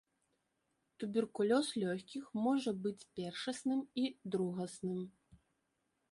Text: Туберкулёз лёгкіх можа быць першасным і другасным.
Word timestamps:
Туберкулёз 1.01 1.67
лёгкіх 1.83 2.25
можа 2.45 2.73
быць 2.85 3.07
першасным 3.19 3.81
і 4.05 4.05
другасным. 4.37 4.99